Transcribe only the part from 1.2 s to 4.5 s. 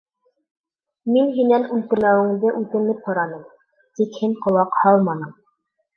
һинән үлтермәүеңде үтенеп һораным, тик һин